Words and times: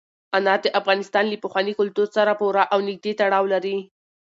انار 0.37 0.59
د 0.63 0.67
افغانستان 0.79 1.23
له 1.29 1.37
پخواني 1.43 1.73
کلتور 1.79 2.07
سره 2.17 2.31
پوره 2.39 2.63
او 2.73 2.79
نږدې 2.87 3.11
تړاو 3.21 3.45
لري. 3.53 3.77